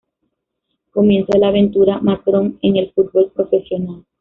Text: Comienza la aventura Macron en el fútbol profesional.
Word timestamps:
Comienza 0.89 1.37
la 1.37 1.49
aventura 1.49 1.99
Macron 1.99 2.57
en 2.63 2.75
el 2.77 2.91
fútbol 2.91 3.29
profesional. 3.29 4.03